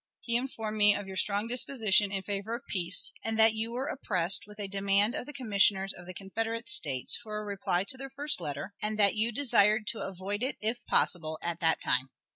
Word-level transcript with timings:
He 0.21 0.35
informed 0.35 0.79
me 0.79 0.95
of 0.95 1.05
your 1.05 1.15
strong 1.15 1.45
disposition 1.45 2.11
in 2.11 2.23
favor 2.23 2.55
of 2.55 2.63
peace, 2.67 3.11
and 3.23 3.37
that 3.37 3.53
you 3.53 3.71
were 3.71 3.85
oppressed 3.85 4.45
with 4.47 4.59
a 4.59 4.67
demand 4.67 5.13
of 5.13 5.27
the 5.27 5.31
commissioners 5.31 5.93
of 5.93 6.07
the 6.07 6.13
Confederate 6.15 6.67
States 6.69 7.15
for 7.21 7.37
a 7.37 7.45
reply 7.45 7.83
to 7.83 7.97
their 7.97 8.09
first 8.09 8.41
letter, 8.41 8.73
and 8.81 8.97
that 8.97 9.13
you 9.15 9.31
desired 9.31 9.85
to 9.89 9.99
avoid 10.01 10.41
it, 10.41 10.57
if 10.59 10.83
possible, 10.87 11.37
at 11.43 11.59
that 11.59 11.81
time. 11.81 12.09